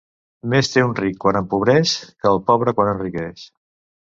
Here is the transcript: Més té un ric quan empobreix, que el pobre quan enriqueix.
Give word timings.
Més 0.53 0.69
té 0.75 0.85
un 0.85 0.95
ric 0.99 1.19
quan 1.25 1.37
empobreix, 1.41 1.93
que 2.23 2.31
el 2.33 2.41
pobre 2.49 2.75
quan 2.81 2.91
enriqueix. 2.97 3.47